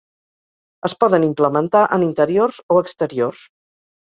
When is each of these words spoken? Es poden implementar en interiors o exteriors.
Es 0.87 0.95
poden 1.03 1.27
implementar 1.27 1.83
en 1.99 2.07
interiors 2.09 2.59
o 2.73 2.79
exteriors. 2.85 3.45